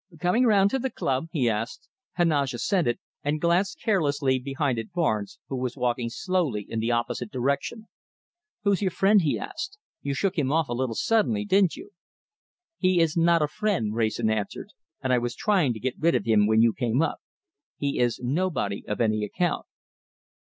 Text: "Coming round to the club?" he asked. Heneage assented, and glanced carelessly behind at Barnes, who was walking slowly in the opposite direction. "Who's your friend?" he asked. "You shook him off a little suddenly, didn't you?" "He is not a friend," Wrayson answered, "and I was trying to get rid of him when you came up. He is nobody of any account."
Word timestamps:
"Coming 0.19 0.45
round 0.47 0.71
to 0.71 0.79
the 0.79 0.89
club?" 0.89 1.27
he 1.31 1.47
asked. 1.47 1.87
Heneage 2.13 2.55
assented, 2.55 2.97
and 3.23 3.39
glanced 3.39 3.79
carelessly 3.83 4.39
behind 4.39 4.79
at 4.79 4.91
Barnes, 4.91 5.37
who 5.47 5.55
was 5.55 5.77
walking 5.77 6.09
slowly 6.09 6.65
in 6.67 6.79
the 6.79 6.89
opposite 6.89 7.29
direction. 7.31 7.87
"Who's 8.63 8.81
your 8.81 8.89
friend?" 8.89 9.21
he 9.21 9.37
asked. 9.37 9.77
"You 10.01 10.15
shook 10.15 10.39
him 10.39 10.51
off 10.51 10.69
a 10.69 10.73
little 10.73 10.95
suddenly, 10.95 11.45
didn't 11.45 11.75
you?" 11.75 11.91
"He 12.79 12.99
is 12.99 13.15
not 13.15 13.43
a 13.43 13.47
friend," 13.47 13.93
Wrayson 13.93 14.27
answered, 14.31 14.73
"and 15.03 15.13
I 15.13 15.19
was 15.19 15.35
trying 15.35 15.71
to 15.73 15.79
get 15.79 15.99
rid 15.99 16.15
of 16.15 16.25
him 16.25 16.47
when 16.47 16.63
you 16.63 16.73
came 16.73 17.03
up. 17.03 17.19
He 17.77 17.99
is 17.99 18.19
nobody 18.23 18.83
of 18.87 19.01
any 19.01 19.23
account." 19.23 19.67